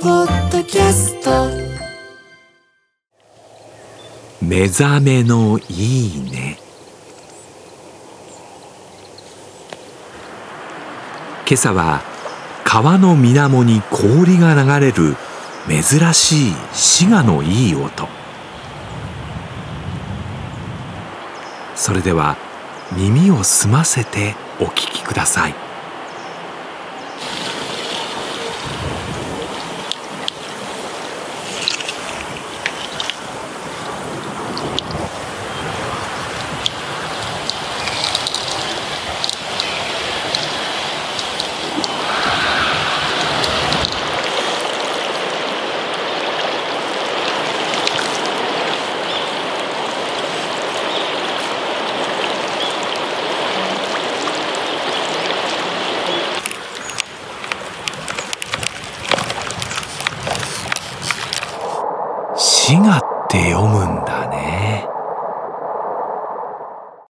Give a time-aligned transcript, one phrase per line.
[0.00, 1.30] ポッドキャスト。
[4.40, 6.58] 目覚めのいいね。
[11.46, 12.00] 今朝は
[12.64, 15.16] 川の水面に氷が流れる
[15.68, 18.08] 珍しい滋賀のいい音。
[21.76, 22.38] それでは
[22.96, 25.69] 耳を澄ませてお聞きください。
[62.70, 64.99] 4月って読むんだね。